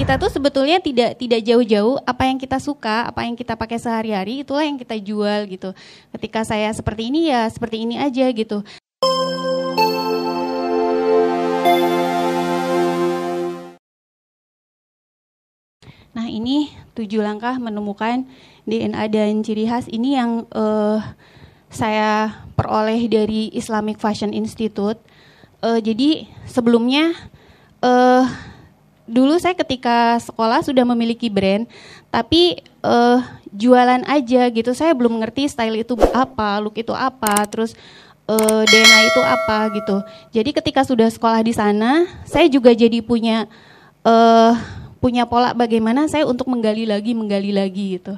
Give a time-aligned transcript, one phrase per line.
[0.00, 4.40] kita tuh sebetulnya tidak tidak jauh-jauh apa yang kita suka, apa yang kita pakai sehari-hari
[4.40, 5.76] itulah yang kita jual gitu.
[6.16, 8.64] Ketika saya seperti ini ya seperti ini aja gitu.
[16.16, 18.24] Nah ini tujuh langkah menemukan
[18.64, 21.04] DNA dan ciri khas ini yang uh,
[21.68, 24.96] saya peroleh dari Islamic Fashion Institute.
[25.60, 27.12] Uh, jadi sebelumnya
[27.84, 28.24] uh,
[29.10, 31.66] dulu saya ketika sekolah sudah memiliki brand,
[32.14, 33.18] tapi uh,
[33.50, 34.70] jualan aja gitu.
[34.70, 37.74] Saya belum ngerti style itu apa, look itu apa, terus
[38.30, 39.96] uh, DNA itu apa gitu.
[40.30, 43.50] Jadi ketika sudah sekolah di sana, saya juga jadi punya
[44.06, 44.54] uh,
[45.02, 48.14] punya pola bagaimana saya untuk menggali lagi menggali lagi gitu.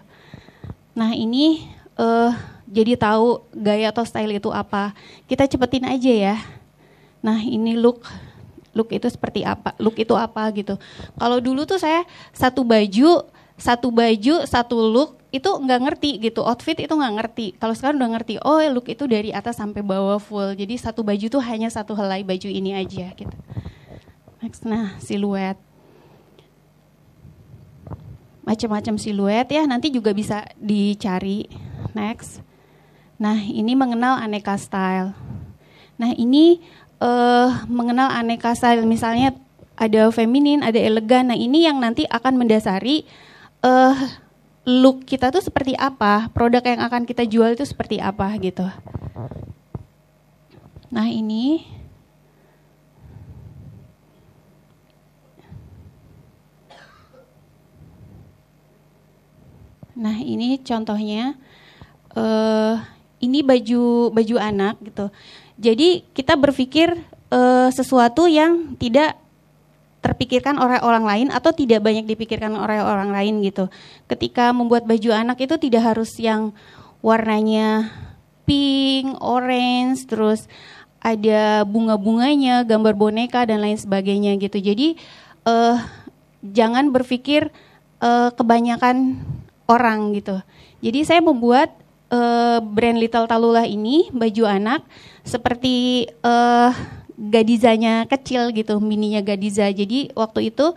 [0.92, 1.64] Nah ini
[1.96, 2.36] uh,
[2.68, 4.92] jadi tahu gaya atau style itu apa.
[5.24, 6.36] Kita cepetin aja ya.
[7.24, 8.04] Nah ini look
[8.72, 10.76] look itu seperti apa, look itu apa gitu.
[11.16, 13.24] Kalau dulu tuh saya satu baju,
[13.56, 17.46] satu baju, satu look itu nggak ngerti gitu, outfit itu nggak ngerti.
[17.56, 20.52] Kalau sekarang udah ngerti, oh look itu dari atas sampai bawah full.
[20.56, 23.36] Jadi satu baju tuh hanya satu helai baju ini aja gitu.
[24.42, 25.56] Next, nah siluet
[28.42, 31.46] macam-macam siluet ya nanti juga bisa dicari
[31.94, 32.42] next
[33.16, 35.14] nah ini mengenal aneka style
[35.94, 36.58] nah ini
[37.02, 38.86] uh, mengenal aneka style.
[38.86, 39.34] Misalnya
[39.74, 41.34] ada feminin ada elegan.
[41.34, 43.02] Nah ini yang nanti akan mendasari
[43.66, 43.98] uh,
[44.62, 48.70] look kita tuh seperti apa produk yang akan kita jual itu seperti apa gitu.
[50.94, 51.66] Nah ini.
[59.92, 61.38] Nah ini contohnya,
[62.16, 62.74] uh,
[63.22, 65.06] ini baju baju anak gitu.
[65.56, 66.92] Jadi kita berpikir
[67.30, 69.16] uh, sesuatu yang tidak
[70.02, 73.70] terpikirkan oleh orang lain atau tidak banyak dipikirkan oleh orang lain gitu.
[74.10, 76.50] Ketika membuat baju anak itu tidak harus yang
[76.98, 77.94] warnanya
[78.42, 80.50] pink, orange, terus
[80.98, 84.58] ada bunga-bunganya, gambar boneka dan lain sebagainya gitu.
[84.58, 84.98] Jadi
[85.46, 85.78] uh,
[86.42, 87.54] jangan berpikir
[88.02, 89.22] uh, kebanyakan
[89.70, 90.42] orang gitu.
[90.82, 91.70] Jadi saya membuat
[92.12, 94.84] uh, brand Little Talula ini baju anak
[95.24, 96.70] seperti uh,
[97.16, 99.72] gadizanya kecil gitu, mininya gadiza.
[99.72, 100.76] Jadi waktu itu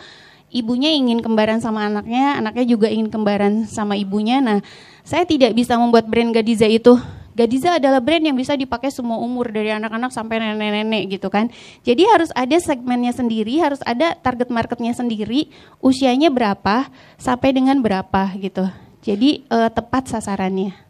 [0.55, 4.39] ibunya ingin kembaran sama anaknya, anaknya juga ingin kembaran sama ibunya.
[4.39, 4.63] Nah,
[5.03, 6.95] saya tidak bisa membuat brand Gadiza itu.
[7.35, 11.51] Gadiza adalah brand yang bisa dipakai semua umur dari anak-anak sampai nenek-nenek gitu kan.
[11.83, 15.51] Jadi harus ada segmennya sendiri, harus ada target marketnya sendiri,
[15.83, 16.87] usianya berapa
[17.19, 18.71] sampai dengan berapa gitu.
[19.03, 20.84] Jadi uh, tepat sasarannya.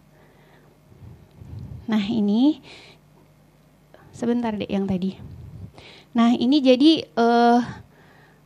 [1.85, 2.61] Nah ini
[4.15, 5.17] sebentar deh yang tadi.
[6.15, 7.59] Nah ini jadi uh,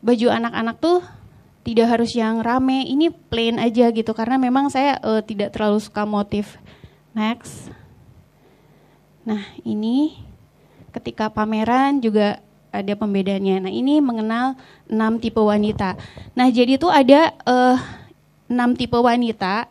[0.01, 1.00] baju anak-anak tuh
[1.61, 6.07] tidak harus yang rame, ini plain aja gitu karena memang saya uh, tidak terlalu suka
[6.07, 6.57] motif.
[7.13, 7.69] Next.
[9.22, 10.17] Nah ini
[10.89, 13.69] ketika pameran juga ada pembedanya.
[13.69, 14.57] Nah ini mengenal
[14.89, 15.97] enam tipe wanita.
[16.33, 17.78] Nah jadi itu ada uh,
[18.78, 19.69] tipe wanita.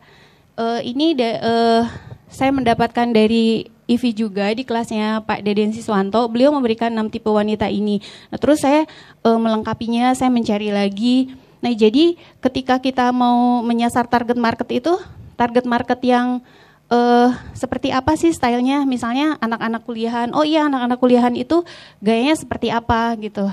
[0.59, 1.83] Uh, ini de, uh,
[2.29, 6.29] saya mendapatkan dari Ivi juga di kelasnya Pak Deden Siswanto.
[6.29, 7.97] Beliau memberikan enam tipe wanita ini.
[8.29, 8.85] Nah, terus saya
[9.25, 11.33] uh, melengkapinya, saya mencari lagi.
[11.59, 14.93] Nah, jadi ketika kita mau menyasar target market itu,
[15.33, 16.45] target market yang
[16.93, 18.85] uh, seperti apa sih stylenya?
[18.85, 20.29] Misalnya anak-anak kuliahan.
[20.37, 21.65] Oh iya, anak-anak kuliahan itu
[21.97, 23.49] gayanya seperti apa gitu.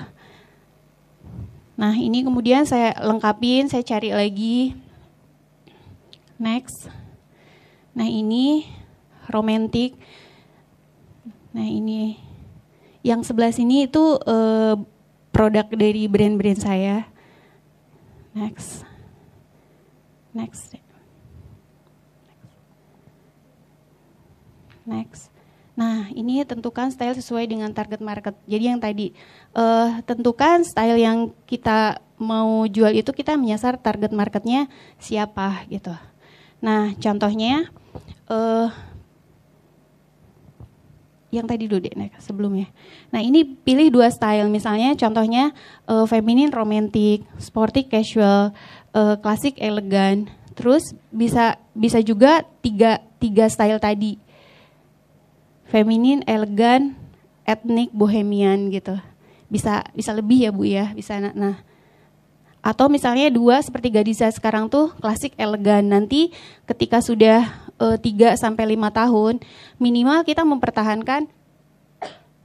[1.80, 4.76] Nah, ini kemudian saya lengkapin, saya cari lagi
[6.36, 7.05] Next.
[7.96, 8.68] Nah ini
[9.32, 9.96] romantik.
[11.56, 12.20] Nah ini
[13.00, 14.76] yang sebelah sini itu uh,
[15.32, 17.08] produk dari brand-brand saya.
[18.36, 18.84] Next.
[20.36, 20.76] Next.
[24.86, 25.32] Next.
[25.76, 28.32] Nah, ini tentukan style sesuai dengan target market.
[28.48, 29.12] Jadi yang tadi
[29.52, 35.92] uh, tentukan style yang kita mau jual itu kita menyasar target marketnya siapa gitu.
[36.64, 37.68] Nah, contohnya
[38.30, 38.68] uh,
[41.34, 41.92] yang tadi dulu deh
[42.22, 42.70] sebelumnya.
[43.10, 45.52] Nah, ini pilih dua style misalnya contohnya
[45.84, 48.54] uh, feminin romantic, sporty casual,
[48.94, 50.30] uh, klasik elegan.
[50.56, 54.16] Terus bisa bisa juga tiga tiga style tadi.
[55.66, 56.94] Feminin, elegan,
[57.42, 58.96] etnik, bohemian gitu.
[59.50, 61.58] Bisa bisa lebih ya Bu ya, bisa nah
[62.66, 65.86] atau misalnya dua seperti Gadiza sekarang tuh klasik elegan.
[65.86, 66.34] Nanti
[66.66, 69.40] ketika sudah uh, sampai lima tahun,
[69.80, 71.28] minimal kita mempertahankan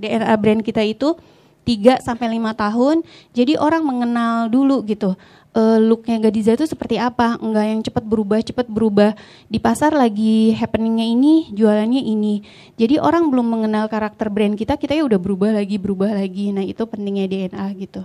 [0.01, 1.13] DNA brand kita itu
[1.61, 3.05] 3 sampai lima tahun.
[3.37, 5.13] Jadi orang mengenal dulu gitu.
[5.51, 7.37] uh, looknya Gadiza itu seperti apa.
[7.37, 9.13] Enggak yang cepat berubah cepat berubah.
[9.45, 12.41] Di pasar lagi happeningnya ini jualannya ini.
[12.81, 16.49] Jadi orang belum mengenal karakter brand kita kita ya udah berubah lagi berubah lagi.
[16.49, 18.01] Nah itu pentingnya DNA gitu.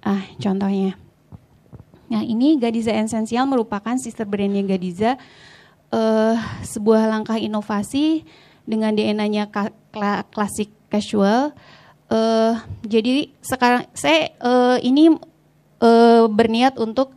[0.00, 0.96] Ah contohnya.
[2.08, 5.20] Nah ini Gadiza Essential merupakan sister brandnya Gadiza
[5.92, 8.24] uh, sebuah langkah inovasi
[8.64, 9.52] dengan DNA-nya
[10.32, 11.52] klasik casual.
[12.08, 15.12] Uh, jadi sekarang saya uh, ini
[15.80, 17.16] uh, berniat untuk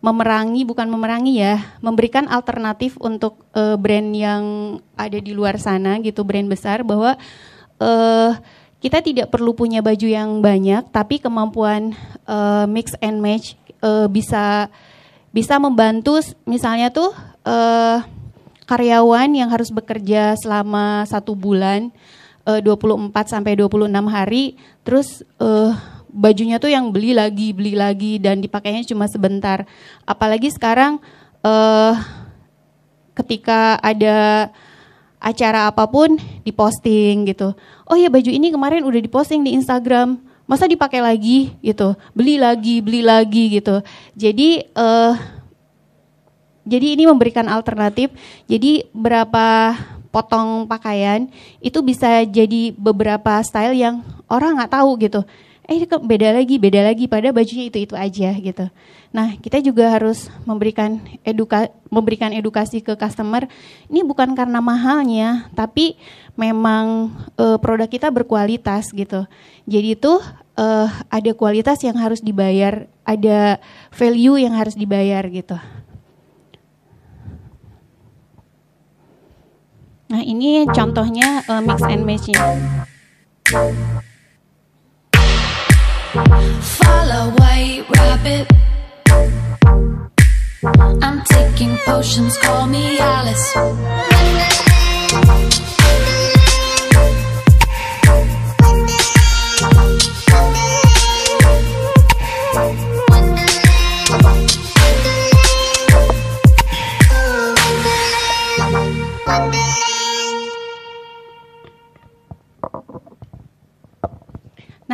[0.00, 4.42] memerangi bukan memerangi ya, memberikan alternatif untuk uh, brand yang
[4.96, 7.20] ada di luar sana gitu, brand besar bahwa
[7.76, 8.32] uh,
[8.80, 11.92] kita tidak perlu punya baju yang banyak, tapi kemampuan
[12.24, 14.72] uh, mix and match uh, bisa
[15.30, 16.18] bisa membantu
[16.48, 17.12] misalnya tuh
[17.44, 18.04] uh,
[18.70, 21.90] karyawan yang harus bekerja selama satu bulan
[22.46, 24.54] uh, 24 sampai 26 hari,
[24.86, 25.74] terus uh,
[26.10, 29.66] bajunya tuh yang beli lagi beli lagi dan dipakainya cuma sebentar.
[30.06, 30.98] Apalagi sekarang
[31.42, 31.94] uh,
[33.14, 34.48] ketika ada
[35.20, 37.52] acara apa pun diposting gitu.
[37.84, 40.18] Oh ya baju ini kemarin udah diposting di Instagram.
[40.48, 41.94] Masa dipakai lagi gitu?
[42.10, 43.84] Beli lagi beli lagi gitu.
[44.18, 45.14] Jadi uh,
[46.66, 48.12] jadi ini memberikan alternatif
[48.50, 49.76] jadi berapa
[50.10, 51.30] potong pakaian
[51.62, 55.22] itu bisa jadi beberapa style yang orang nggak tahu gitu
[55.70, 58.66] eh beda lagi, beda lagi pada bajunya itu-itu aja gitu.
[59.14, 63.46] Nah, kita juga harus memberikan eduka memberikan edukasi ke customer.
[63.86, 65.94] Ini bukan karena mahalnya, tapi
[66.34, 69.30] memang uh, produk kita berkualitas gitu.
[69.70, 70.18] Jadi itu
[70.58, 73.62] uh, ada kualitas yang harus dibayar, ada
[73.94, 75.54] value yang harus dibayar gitu.
[80.10, 82.34] Nah, ini contohnya uh, mix and matching.
[86.82, 88.50] Follow white rabbit.
[90.98, 93.54] I'm taking potions, call me Alice.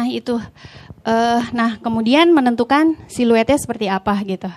[0.06, 0.38] Nah itu
[1.06, 4.50] Uh, nah, kemudian menentukan siluetnya seperti apa gitu.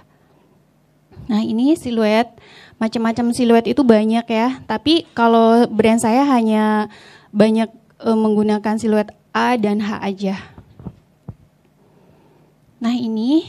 [1.30, 2.25] Nah, ini siluet
[2.81, 4.57] macam-macam siluet itu banyak ya.
[4.66, 6.90] Tapi kalau brand saya hanya
[7.30, 7.69] banyak
[8.01, 10.42] uh, menggunakan siluet A dan H aja.
[12.81, 13.46] Nah, ini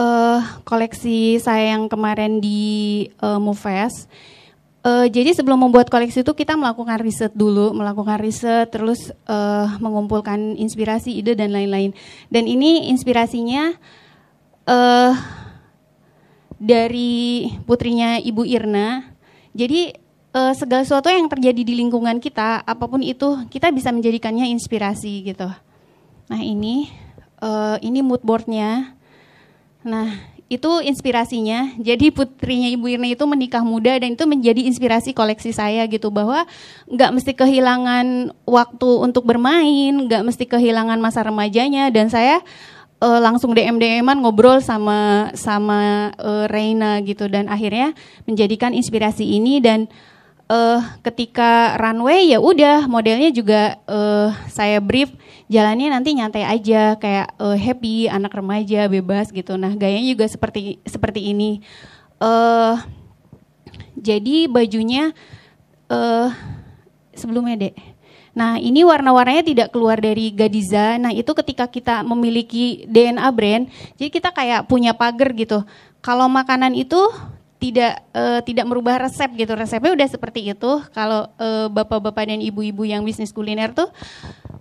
[0.00, 3.36] uh, koleksi saya yang kemarin di uh,
[4.86, 10.54] Uh, jadi sebelum membuat koleksi itu kita melakukan riset dulu, melakukan riset, terus uh, mengumpulkan
[10.54, 11.90] inspirasi, ide dan lain-lain.
[12.30, 13.74] Dan ini inspirasinya
[14.70, 15.12] uh,
[16.54, 19.10] dari putrinya Ibu Irna.
[19.58, 19.90] Jadi
[20.38, 25.34] uh, segala sesuatu yang terjadi di lingkungan kita, apa pun itu, kita bisa menjadikannya inspirasi
[25.34, 25.50] gitu.
[26.30, 26.94] Nah ini,
[27.42, 28.94] uh, ini mood boardnya.
[29.82, 31.74] Nah itu inspirasinya.
[31.74, 36.46] Jadi putrinya Ibu Irna itu menikah muda dan itu menjadi inspirasi koleksi saya gitu bahwa
[36.86, 41.90] nggak mesti kehilangan waktu untuk bermain, nggak mesti kehilangan masa remajanya.
[41.90, 42.46] Dan saya
[43.02, 47.90] uh, langsung DM DM-an ngobrol sama sama uh, Reina gitu dan akhirnya
[48.30, 49.58] menjadikan inspirasi ini.
[49.58, 49.90] Dan
[50.46, 55.10] uh, ketika runway ya udah modelnya juga uh, saya brief
[55.46, 59.54] jalannya nanti nyantai aja kayak uh, happy anak remaja bebas gitu.
[59.54, 61.62] Nah gayanya juga seperti seperti ini.
[62.16, 62.80] Uh,
[63.96, 65.12] jadi bajunya
[65.88, 66.28] uh,
[67.16, 67.74] sebelumnya dek.
[68.36, 71.00] Nah, ini warna-warnanya tidak keluar dari Gadiza.
[71.00, 73.64] Nah, itu ketika kita memiliki DNA brand,
[73.96, 75.64] jadi kita kayak punya pagar gitu.
[76.04, 77.00] Kalau makanan itu
[77.56, 79.56] tidak uh, tidak merubah resep gitu.
[79.56, 80.84] Resepnya udah seperti itu.
[80.92, 83.88] Kalau uh, bapak-bapak dan ibu-ibu yang bisnis kuliner tuh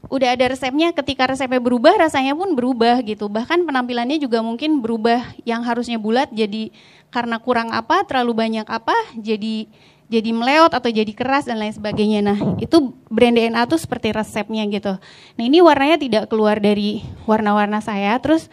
[0.09, 5.21] udah ada resepnya ketika resepnya berubah rasanya pun berubah gitu bahkan penampilannya juga mungkin berubah
[5.43, 6.69] yang harusnya bulat jadi
[7.09, 9.65] karena kurang apa terlalu banyak apa jadi
[10.05, 12.21] jadi meleot atau jadi keras dan lain sebagainya.
[12.21, 14.93] Nah, itu brand DNA tuh seperti resepnya gitu.
[15.01, 18.13] Nah, ini warnanya tidak keluar dari warna-warna saya.
[18.21, 18.45] Terus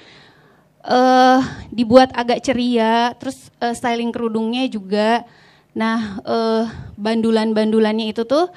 [0.88, 5.28] uh, dibuat agak ceria, terus uh, styling kerudungnya juga.
[5.76, 6.64] Nah, uh,
[6.96, 8.48] bandulan-bandulannya itu tuh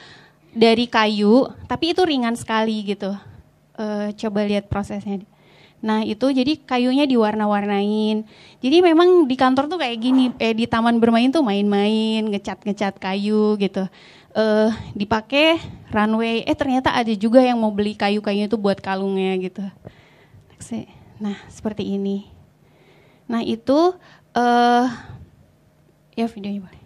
[0.56, 3.12] dari kayu, tapi itu ringan sekali gitu.
[3.76, 5.20] Uh, coba lihat prosesnya.
[5.84, 8.24] Nah itu jadi kayunya diwarna-warnain.
[8.64, 13.60] Jadi memang di kantor tuh kayak gini, eh di taman bermain tuh main-main, ngecat-ngecat kayu
[13.60, 13.84] gitu.
[14.32, 15.60] Uh, dipakai
[15.92, 19.64] runway, eh ternyata ada juga yang mau beli kayu-kayunya itu buat kalungnya gitu.
[21.20, 22.32] Nah, seperti ini.
[23.28, 23.96] Nah itu
[24.36, 24.86] uh,
[26.16, 26.85] ya videonya boleh.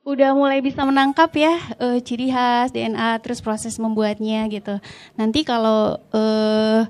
[0.00, 4.80] Udah mulai bisa menangkap ya uh, ciri khas DNA terus proses membuatnya gitu.
[5.16, 6.82] Nanti kalau uh,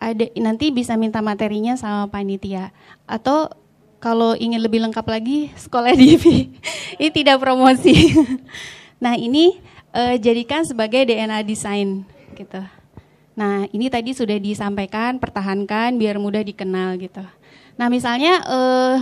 [0.00, 2.72] ada nanti bisa minta materinya sama panitia
[3.04, 3.52] atau
[4.00, 6.16] kalau ingin lebih lengkap lagi sekolah di
[7.00, 8.12] ini tidak promosi.
[9.04, 9.60] nah ini
[9.92, 12.60] uh, jadikan sebagai DNA design gitu.
[13.36, 17.24] Nah ini tadi sudah disampaikan pertahankan biar mudah dikenal gitu.
[17.74, 18.96] Nah misalnya uh,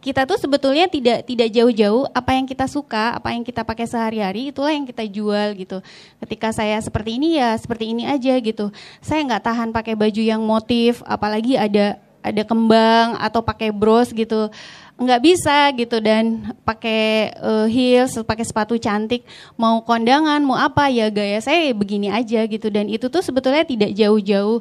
[0.00, 4.48] kita tuh sebetulnya tidak tidak jauh-jauh apa yang kita suka, apa yang kita pakai sehari-hari
[4.48, 5.84] itulah yang kita jual gitu.
[6.24, 8.72] Ketika saya seperti ini ya seperti ini aja gitu.
[9.04, 14.52] Saya nggak tahan pakai baju yang motif, apalagi ada ada kembang atau pakai bros gitu
[15.00, 19.24] nggak bisa gitu dan pakai uh, heels, pakai sepatu cantik,
[19.56, 23.96] mau kondangan, mau apa ya gaya saya begini aja gitu dan itu tuh sebetulnya tidak
[23.96, 24.60] jauh-jauh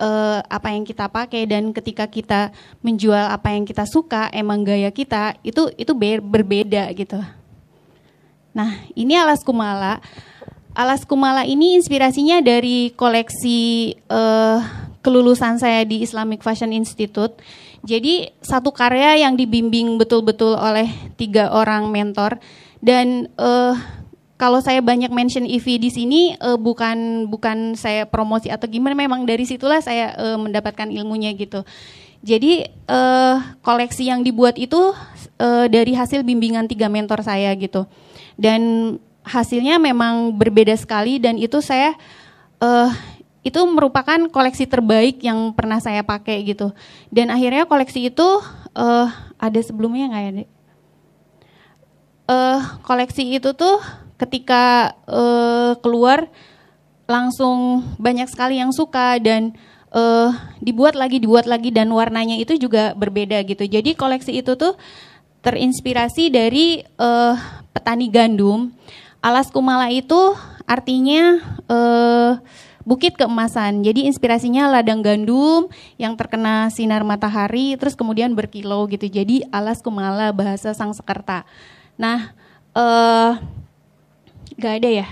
[0.00, 4.88] uh, apa yang kita pakai dan ketika kita menjual apa yang kita suka, emang gaya
[4.88, 7.20] kita itu itu ber berbeda gitu.
[8.56, 10.00] Nah, ini alas kumala.
[10.72, 14.58] Alas kumala ini inspirasinya dari koleksi uh,
[15.04, 17.36] kelulusan saya di Islamic Fashion Institute
[17.80, 22.36] jadi satu karya yang dibimbing betul-betul oleh tiga orang mentor
[22.84, 23.72] dan uh,
[24.40, 29.28] kalau saya banyak mention EV di sini uh, bukan bukan saya promosi atau gimana memang
[29.28, 31.60] dari situlah saya uh, mendapatkan ilmunya gitu.
[32.24, 34.96] Jadi uh, koleksi yang dibuat itu
[35.36, 37.84] uh, dari hasil bimbingan tiga mentor saya gitu.
[38.40, 38.96] Dan
[39.28, 41.92] hasilnya memang berbeda sekali dan itu saya
[42.64, 42.88] uh,
[43.44, 46.72] itu merupakan koleksi terbaik yang pernah saya pakai gitu.
[47.12, 48.28] Dan akhirnya koleksi itu
[48.72, 50.32] uh, ada sebelumnya nggak ya?
[52.24, 53.84] Uh, koleksi itu tuh
[54.20, 56.28] ketika uh, keluar
[57.08, 59.56] langsung banyak sekali yang suka dan
[59.96, 63.64] uh, dibuat lagi dibuat lagi dan warnanya itu juga berbeda gitu.
[63.64, 64.76] Jadi koleksi itu tuh
[65.40, 67.34] terinspirasi dari uh,
[67.72, 68.70] petani gandum.
[69.24, 70.36] Alas kumala itu
[70.68, 72.36] artinya uh,
[72.84, 73.84] Bukit Keemasan.
[73.84, 75.68] Jadi inspirasinya ladang gandum
[76.00, 79.04] yang terkena sinar matahari terus kemudian berkilau gitu.
[79.04, 81.44] Jadi alas kumala bahasa Sangsekerta.
[82.00, 82.32] Nah,
[82.72, 83.59] eh uh,
[84.60, 85.06] gak ada ya?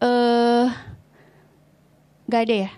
[0.00, 0.66] Eh uh,
[2.30, 2.70] gak ada ya?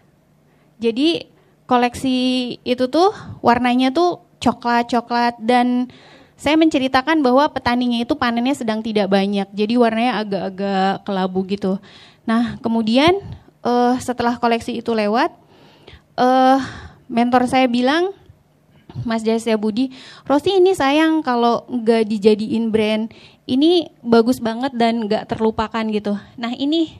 [0.82, 1.28] Jadi
[1.68, 2.18] koleksi
[2.66, 5.86] itu tuh warnanya tuh coklat-coklat dan
[6.34, 11.78] saya menceritakan bahwa petaninya itu panennya sedang tidak banyak, jadi warnanya agak-agak kelabu gitu.
[12.26, 13.22] Nah, kemudian
[13.62, 15.30] uh, setelah koleksi itu lewat,
[16.18, 16.58] uh,
[17.06, 18.10] mentor saya bilang,
[19.06, 19.94] Mas Jaya Budi,
[20.26, 23.08] Rosi ini sayang kalau nggak dijadiin brand,
[23.46, 26.14] ini bagus banget dan nggak terlupakan gitu.
[26.38, 26.94] Nah ini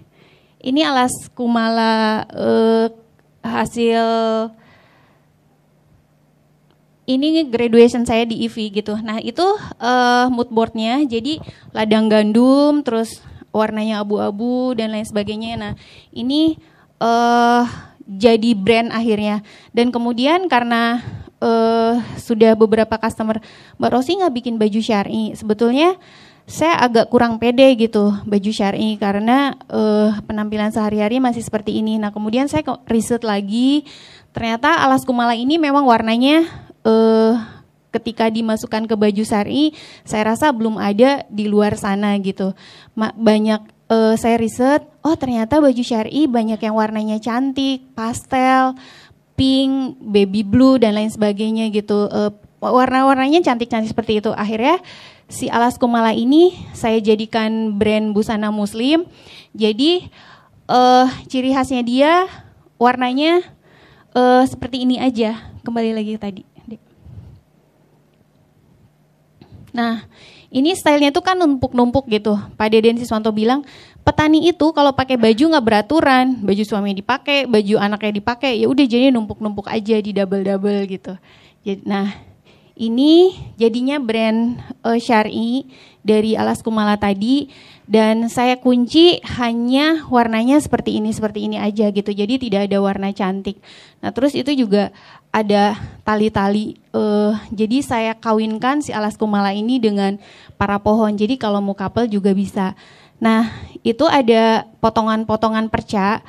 [0.63, 2.87] ini alas kumala uh,
[3.43, 4.07] hasil
[7.07, 8.95] ini graduation saya di IV gitu.
[9.03, 9.43] Nah itu
[9.83, 11.43] uh, mood boardnya, jadi
[11.75, 13.19] ladang gandum, terus
[13.53, 15.61] warnanya abu-abu dan lain sebagainya.
[15.61, 15.73] Nah,
[16.11, 16.57] ini
[16.99, 17.69] uh,
[18.09, 19.45] jadi brand akhirnya.
[19.71, 21.05] Dan kemudian karena
[21.39, 23.39] uh, sudah beberapa customer,
[23.77, 25.37] Mbak Rosi nggak bikin baju syari.
[25.37, 26.01] Sebetulnya
[26.47, 31.97] saya agak kurang pede gitu baju syari karena uh, penampilan sehari-hari masih seperti ini.
[31.97, 33.87] Nah kemudian saya riset lagi,
[34.35, 36.45] ternyata alas kumala ini memang warnanya
[36.83, 37.39] uh,
[37.93, 42.57] ketika dimasukkan ke baju sari, saya rasa belum ada di luar sana gitu.
[42.97, 43.61] Banyak
[43.93, 48.75] uh, saya riset, oh ternyata baju syari banyak yang warnanya cantik, pastel,
[49.37, 52.09] pink, baby blue dan lain sebagainya gitu.
[52.09, 52.33] Uh,
[52.63, 54.31] warna-warnanya cantik-cantik seperti itu.
[54.33, 54.79] Akhirnya
[55.29, 59.05] si alas kumala ini saya jadikan brand busana muslim.
[59.52, 60.09] Jadi
[60.71, 62.12] uh, ciri khasnya dia
[62.81, 63.45] warnanya
[64.17, 65.38] uh, seperti ini aja.
[65.62, 66.43] Kembali lagi tadi.
[69.73, 70.05] Nah,
[70.52, 72.37] ini stylenya tuh kan numpuk-numpuk gitu.
[72.61, 73.64] Pak Deden Siswanto bilang,
[74.05, 78.85] petani itu kalau pakai baju nggak beraturan, baju suami dipakai, baju anaknya dipakai, ya udah
[78.85, 81.17] jadi numpuk-numpuk aja di double-double gitu.
[81.88, 82.12] Nah,
[82.76, 85.69] ini jadinya brand uh, syari
[86.02, 87.52] dari Alas Kumala tadi
[87.87, 92.11] dan saya kunci hanya warnanya seperti ini seperti ini aja gitu.
[92.14, 93.61] Jadi tidak ada warna cantik.
[94.00, 94.95] Nah, terus itu juga
[95.33, 95.76] ada
[96.07, 96.81] tali-tali.
[96.93, 100.21] Uh, jadi saya kawinkan si alas kumala ini dengan
[100.61, 101.17] para pohon.
[101.17, 102.76] Jadi kalau mau couple juga bisa.
[103.19, 103.50] Nah
[103.87, 106.21] itu ada potongan-potongan perca.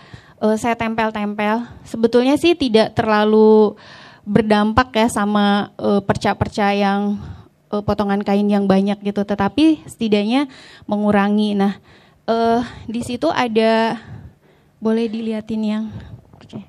[0.44, 1.64] Uh, saya tempel-tempel.
[1.88, 3.76] Sebetulnya sih tidak terlalu
[4.24, 7.20] berdampak ya sama uh, perca-perca yang
[7.72, 9.24] uh, potongan kain yang banyak gitu.
[9.24, 10.48] Tetapi setidaknya
[10.88, 11.56] mengurangi.
[11.56, 11.80] Nah
[12.28, 14.00] uh, di situ ada
[14.80, 15.86] boleh dilihatin yang.
[16.44, 16.64] Okay.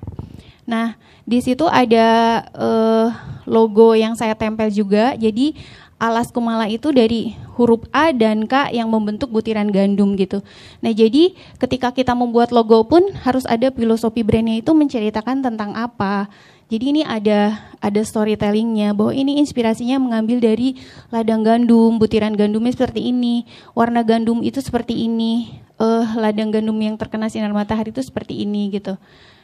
[0.67, 3.07] Nah di situ ada uh,
[3.47, 5.15] logo yang saya tempel juga.
[5.15, 5.55] Jadi
[5.95, 10.43] alas kumala itu dari huruf A dan K yang membentuk butiran gandum gitu.
[10.83, 16.27] Nah jadi ketika kita membuat logo pun harus ada filosofi brandnya itu menceritakan tentang apa.
[16.65, 20.81] Jadi ini ada ada storytellingnya bahwa ini inspirasinya mengambil dari
[21.13, 23.45] ladang gandum, butiran gandumnya seperti ini,
[23.77, 28.73] warna gandum itu seperti ini, uh, ladang gandum yang terkena sinar matahari itu seperti ini
[28.73, 28.97] gitu.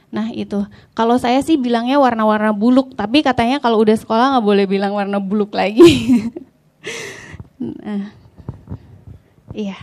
[0.09, 0.65] Nah itu,
[0.97, 5.21] kalau saya sih bilangnya warna-warna buluk, tapi katanya kalau udah sekolah nggak boleh bilang warna
[5.21, 5.79] buluk lagi.
[7.61, 8.09] nah,
[9.53, 9.77] iya.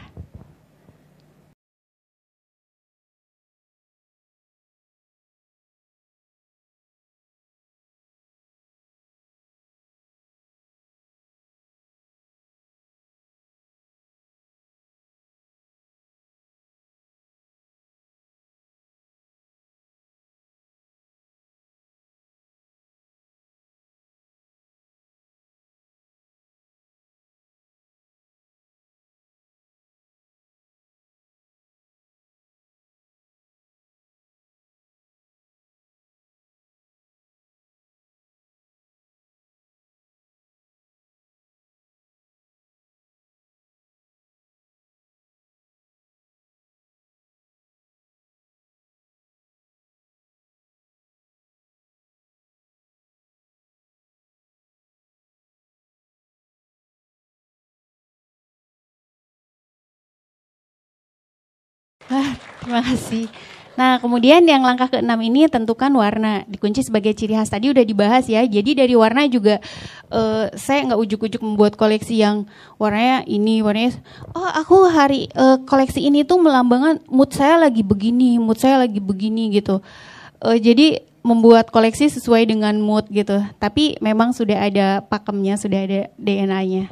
[62.09, 62.33] Ah,
[62.65, 63.29] terima kasih.
[63.79, 66.43] Nah, kemudian yang langkah keenam ini tentukan warna.
[66.51, 68.43] Dikunci sebagai ciri khas tadi udah dibahas ya.
[68.43, 69.63] Jadi dari warna juga
[70.11, 74.03] uh, saya nggak ujuk-ujuk membuat koleksi yang warnanya ini, warnanya
[74.35, 78.99] oh aku hari uh, koleksi ini tuh melambangkan mood saya lagi begini, mood saya lagi
[78.99, 79.79] begini gitu.
[80.43, 83.39] Uh, jadi membuat koleksi sesuai dengan mood gitu.
[83.63, 86.91] Tapi memang sudah ada pakemnya, sudah ada DNA-nya.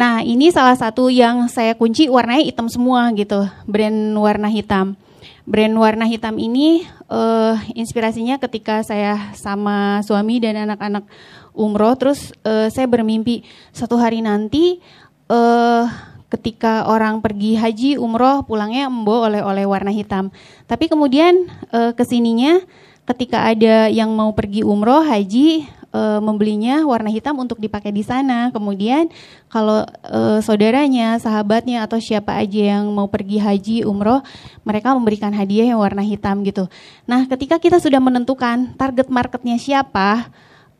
[0.00, 4.96] Nah, ini salah satu yang saya kunci warnanya hitam semua gitu, brand warna hitam.
[5.44, 11.04] Brand warna hitam ini uh, inspirasinya ketika saya sama suami dan anak-anak
[11.52, 13.44] umroh, terus uh, saya bermimpi
[13.76, 14.80] satu hari nanti
[15.28, 15.84] uh,
[16.32, 20.32] ketika orang pergi haji umroh pulangnya membawa oleh-oleh warna hitam.
[20.64, 21.44] Tapi kemudian
[21.76, 22.56] uh, ke sininya
[23.04, 28.50] ketika ada yang mau pergi umroh haji e, membelinya warna hitam untuk dipakai di sana.
[28.54, 29.10] Kemudian
[29.50, 34.22] kalau e, saudaranya, sahabatnya atau siapa aja yang mau pergi haji, umroh,
[34.62, 36.70] mereka memberikan hadiah yang warna hitam gitu.
[37.04, 40.30] Nah, ketika kita sudah menentukan target marketnya siapa,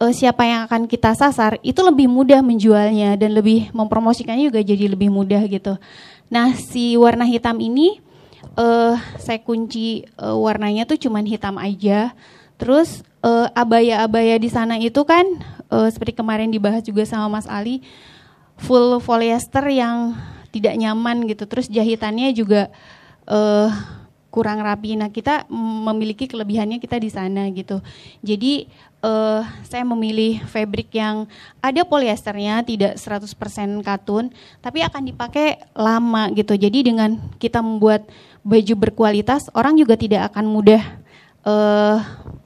[0.01, 4.91] e, siapa yang akan kita sasar, itu lebih mudah menjualnya dan lebih mempromosikannya juga jadi
[4.91, 5.77] lebih mudah gitu.
[6.31, 7.99] Nah, si warna hitam ini
[8.57, 12.15] uh, saya kunci uh, warnanya tuh cuman hitam aja.
[12.61, 15.25] Terus uh, abaya-abaya di sana itu kan
[15.73, 17.81] uh, seperti kemarin dibahas juga sama Mas Ali
[18.61, 20.13] full polyester yang
[20.53, 21.49] tidak nyaman gitu.
[21.49, 22.69] Terus jahitannya juga
[23.25, 23.73] uh,
[24.29, 24.95] kurang rapi.
[24.95, 27.83] Nah, kita memiliki kelebihannya kita di sana gitu.
[28.21, 28.69] Jadi
[29.03, 31.27] uh, saya memilih fabric yang
[31.59, 33.27] ada polyesternya, tidak 100%
[33.81, 34.31] katun,
[34.63, 36.55] tapi akan dipakai lama gitu.
[36.55, 38.07] Jadi dengan kita membuat
[38.45, 41.00] baju berkualitas, orang juga tidak akan mudah
[41.45, 41.99] uh,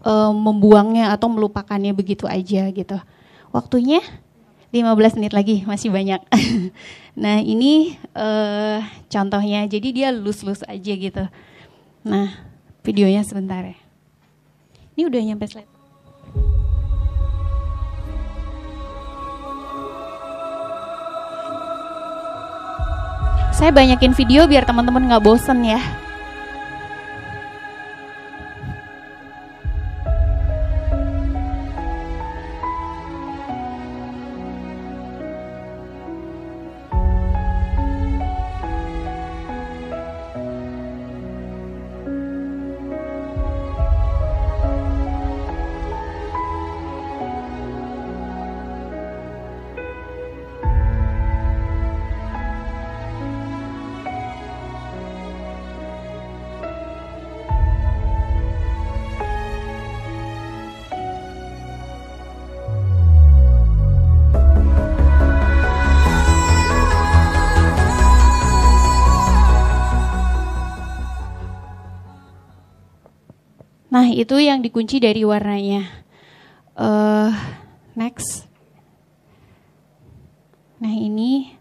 [0.04, 2.98] uh, membuangnya atau melupakannya begitu aja gitu.
[3.54, 4.02] Waktunya
[4.74, 6.18] 15 menit lagi, masih banyak.
[7.22, 11.24] nah ini uh, contohnya, jadi dia lus-lus aja gitu.
[12.02, 12.34] Nah
[12.82, 13.78] videonya sebentar ya.
[14.94, 15.74] Ini udah nyampe slide.
[23.54, 25.78] Saya banyakin video biar teman-teman nggak bosen ya.
[74.22, 75.90] Itu yang dikunci dari warnanya.
[76.78, 77.34] Uh,
[77.98, 78.46] next.
[80.78, 81.54] Nah ini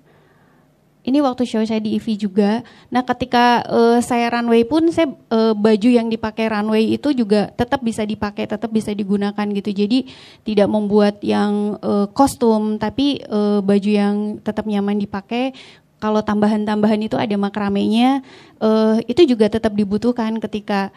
[1.03, 2.63] ini waktu show saya di EV juga.
[2.87, 7.83] Nah, ketika uh, saya runway pun saya uh, baju yang dipakai runway itu juga tetap
[7.83, 9.69] bisa dipakai, tetap bisa digunakan gitu.
[9.75, 10.07] Jadi
[10.47, 15.51] tidak membuat yang uh, kostum, tapi uh, baju yang tetap nyaman dipakai.
[15.99, 18.23] Kalau tambahan-tambahan itu ada makramenya,
[18.59, 20.91] uh, itu juga tetap dibutuhkan ketika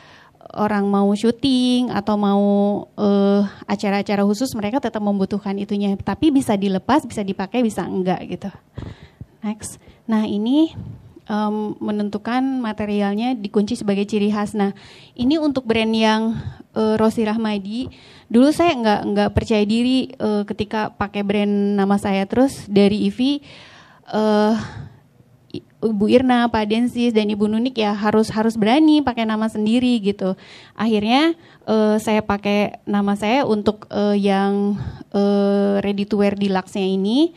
[0.54, 2.44] orang mau syuting atau mau
[3.66, 8.50] acara-acara uh, khusus mereka tetap membutuhkan itunya tapi bisa dilepas bisa dipakai bisa enggak gitu
[9.42, 10.70] next Nah ini
[11.26, 14.54] um, menentukan materialnya dikunci sebagai ciri khas.
[14.54, 14.72] Nah
[15.18, 16.38] ini untuk brand yang
[16.72, 17.90] uh, Rosi Rahmadi,
[18.30, 23.42] dulu saya nggak nggak percaya diri uh, ketika pakai brand nama saya terus dari Ivi.
[24.06, 24.54] Uh,
[25.90, 30.35] Ibu Irna, Pak Densis dan Ibu Nunik ya harus harus berani pakai nama sendiri gitu.
[30.75, 31.35] Akhirnya
[31.66, 34.79] uh, saya pakai nama saya untuk uh, yang
[35.14, 37.35] uh, ready to wear deluxe-nya ini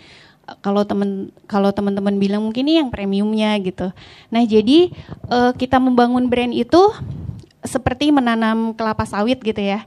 [0.66, 3.94] kalau teman kalau teman-teman bilang mungkin ini yang premiumnya gitu.
[4.34, 4.90] Nah jadi
[5.30, 6.90] uh, kita membangun brand itu
[7.62, 9.86] seperti menanam kelapa sawit gitu ya.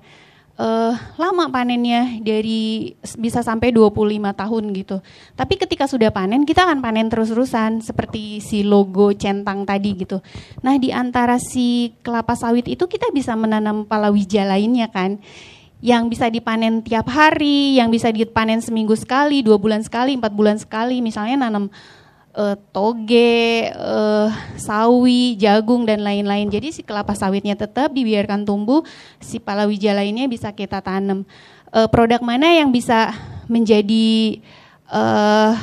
[0.52, 3.96] Uh, lama panennya dari bisa sampai 25
[4.36, 4.96] tahun gitu.
[5.32, 10.20] Tapi ketika sudah panen kita akan panen terus-terusan seperti si logo centang tadi gitu.
[10.60, 15.18] Nah, di antara si kelapa sawit itu kita bisa menanam palawija lainnya kan
[15.82, 20.56] yang bisa dipanen tiap hari, yang bisa dipanen seminggu sekali, dua bulan sekali, empat bulan
[20.60, 21.74] sekali, misalnya nanam
[22.36, 26.48] uh, toge, uh, sawi, jagung dan lain-lain.
[26.48, 28.84] Jadi si kelapa sawitnya tetap dibiarkan tumbuh,
[29.20, 31.24] si palawija lainnya bisa kita tanam.
[31.72, 33.16] Uh, produk mana yang bisa
[33.48, 34.40] menjadi
[34.92, 35.56] uh,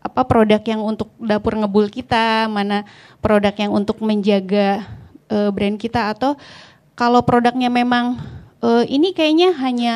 [0.00, 2.86] apa produk yang untuk dapur ngebul kita, mana
[3.20, 4.86] produk yang untuk menjaga
[5.28, 6.38] uh, brand kita atau
[6.96, 8.16] kalau produknya memang
[8.64, 9.94] uh, ini kayaknya hanya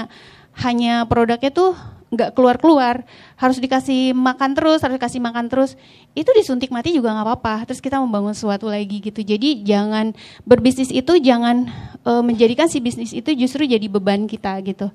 [0.61, 1.73] hanya produknya tuh
[2.11, 2.95] nggak keluar keluar
[3.39, 5.79] harus dikasih makan terus harus dikasih makan terus
[6.19, 7.55] itu disuntik mati juga nggak apa-apa.
[7.71, 9.23] Terus kita membangun sesuatu lagi gitu.
[9.23, 10.11] Jadi jangan
[10.43, 11.71] berbisnis itu jangan
[12.03, 14.91] uh, menjadikan si bisnis itu justru jadi beban kita gitu.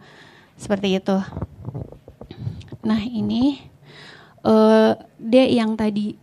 [0.60, 1.18] Seperti itu.
[2.84, 3.64] Nah ini
[4.44, 6.20] uh, D yang tadi.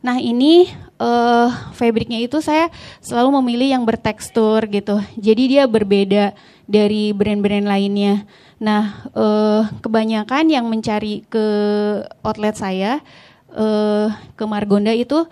[0.00, 0.64] Nah ini
[0.96, 2.72] uh, fabriknya itu saya
[3.04, 5.00] selalu memilih yang bertekstur gitu.
[5.16, 6.32] Jadi dia berbeda
[6.70, 8.22] dari brand-brand lainnya.
[8.62, 11.46] Nah uh, kebanyakan yang mencari ke
[12.22, 13.02] outlet saya
[13.58, 15.26] uh, ke Margonda itu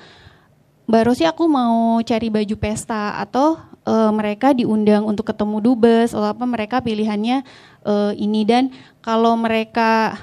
[0.90, 6.26] baru sih aku mau cari baju pesta atau uh, mereka diundang untuk ketemu dubes atau
[6.26, 7.46] apa mereka pilihannya
[7.86, 8.72] uh, ini dan
[9.04, 10.16] kalau mereka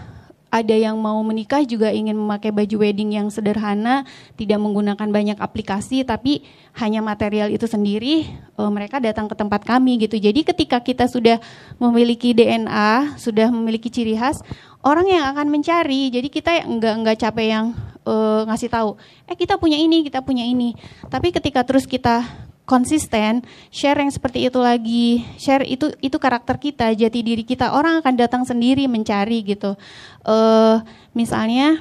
[0.56, 4.08] ada yang mau menikah juga ingin memakai baju wedding yang sederhana,
[4.40, 6.48] tidak menggunakan banyak aplikasi, tapi
[6.80, 8.24] hanya material itu sendiri,
[8.56, 10.16] uh, mereka datang ke tempat kami gitu.
[10.16, 11.44] Jadi ketika kita sudah
[11.76, 14.40] memiliki DNA, sudah memiliki ciri khas,
[14.80, 16.08] orang yang akan mencari.
[16.08, 17.66] Jadi kita enggak enggak capek yang
[18.08, 18.96] uh, ngasih tahu,
[19.28, 20.72] eh kita punya ini, kita punya ini.
[21.12, 22.24] Tapi ketika terus kita
[22.66, 27.72] konsisten, share yang seperti itu lagi, share itu itu karakter kita, jati diri kita.
[27.72, 29.78] Orang akan datang sendiri mencari gitu.
[30.26, 30.82] Uh,
[31.14, 31.80] misalnya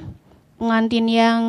[0.61, 1.41] pengantin yang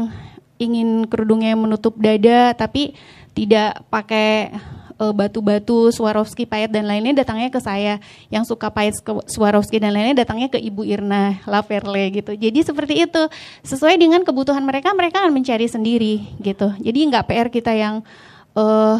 [0.57, 2.97] ingin kerudungnya menutup dada, tapi
[3.37, 4.57] tidak pakai
[4.97, 8.01] uh, batu-batu Swarovski payet dan lainnya datangnya ke saya.
[8.33, 8.97] Yang suka payet
[9.29, 12.33] Swarovski dan lainnya datangnya ke Ibu Irna Laverle gitu.
[12.33, 13.23] Jadi seperti itu.
[13.65, 16.73] Sesuai dengan kebutuhan mereka mereka akan mencari sendiri gitu.
[16.81, 18.01] Jadi nggak PR kita yang
[18.57, 18.99] uh,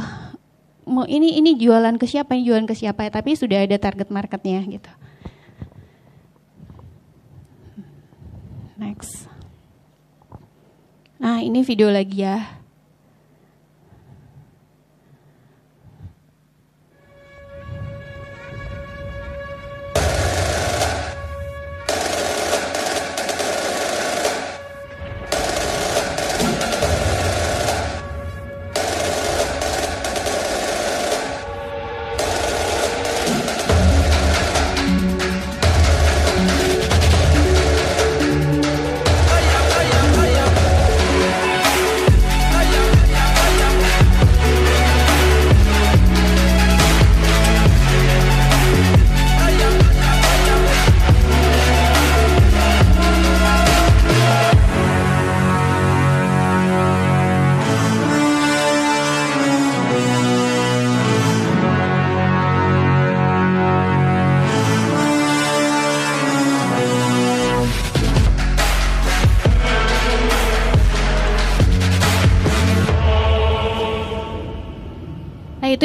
[1.09, 4.93] ini ini jualan ke siapa, ini jualan ke siapa, tapi sudah ada target marketnya gitu.
[8.77, 9.27] Next.
[11.17, 12.61] Nah ini video lagi ya.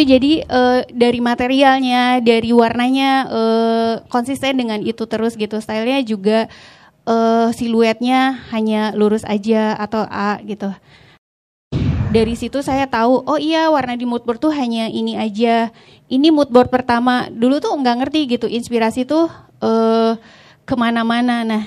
[0.01, 5.61] Itu jadi uh, dari materialnya, dari warnanya uh, konsisten dengan itu terus gitu.
[5.61, 6.49] Stylenya juga
[7.05, 10.73] uh, siluetnya hanya lurus aja atau A gitu.
[12.09, 15.69] Dari situ saya tahu, oh iya warna di moodboard tuh hanya ini aja.
[16.09, 17.29] Ini moodboard pertama.
[17.29, 19.29] Dulu tuh nggak ngerti gitu, inspirasi tuh
[19.61, 20.17] uh,
[20.65, 21.45] ke mana-mana.
[21.45, 21.63] Nah